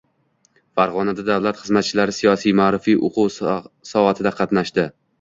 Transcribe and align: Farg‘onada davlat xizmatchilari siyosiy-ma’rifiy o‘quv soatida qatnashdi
Farg‘onada 0.79 1.25
davlat 1.27 1.61
xizmatchilari 1.61 2.17
siyosiy-ma’rifiy 2.21 3.01
o‘quv 3.13 3.33
soatida 3.95 4.37
qatnashdi 4.43 4.93